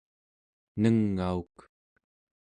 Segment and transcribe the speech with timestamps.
[0.81, 1.55] nengauk